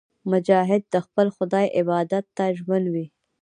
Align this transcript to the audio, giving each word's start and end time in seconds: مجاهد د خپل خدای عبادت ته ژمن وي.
مجاهد 0.31 0.83
د 0.93 0.95
خپل 1.05 1.27
خدای 1.35 1.65
عبادت 1.79 2.25
ته 2.37 2.43
ژمن 2.57 2.83
وي. 2.93 3.05